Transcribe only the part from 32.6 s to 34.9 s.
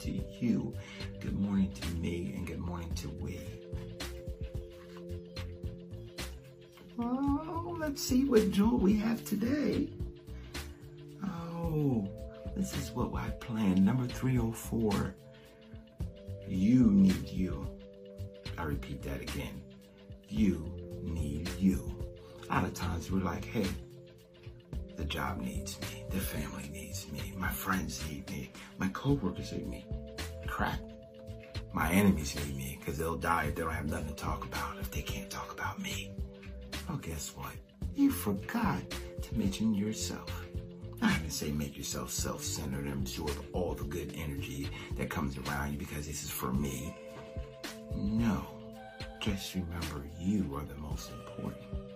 because they'll die if they don't have nothing to talk about, if